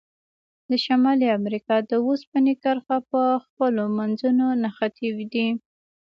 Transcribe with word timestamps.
د 0.69 0.71
شمالي 0.85 1.27
امریکا 1.39 1.75
د 1.89 1.91
اوسپنې 2.07 2.53
کرښې 2.63 2.97
په 3.11 3.21
خپلو 3.43 3.83
منځونو 3.97 4.45
نښتي 4.61 5.09
دي. 5.33 5.47